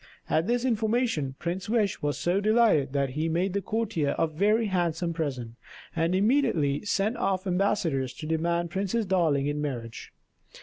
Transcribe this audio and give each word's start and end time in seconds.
At 0.31 0.47
this 0.47 0.65
information 0.65 1.35
Prince 1.37 1.69
Wish 1.69 2.01
was 2.01 2.17
so 2.17 2.41
delighted 2.41 2.91
that 2.93 3.11
he 3.11 3.29
made 3.29 3.53
the 3.53 3.61
courtier 3.61 4.15
a 4.17 4.25
very 4.25 4.65
handsome 4.65 5.13
present, 5.13 5.57
and 5.95 6.15
immediately 6.15 6.83
sent 6.83 7.15
off 7.17 7.45
ambassadors 7.45 8.11
to 8.15 8.25
demand 8.25 8.71
Princess 8.71 9.05
Darling 9.05 9.45
in 9.45 9.61
marriage. 9.61 10.11